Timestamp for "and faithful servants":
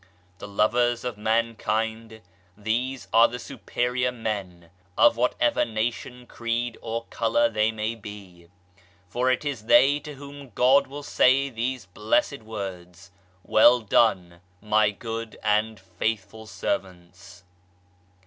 15.43-17.43